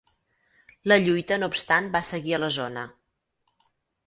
[0.91, 2.87] La lluita no obstant va seguir a la zona.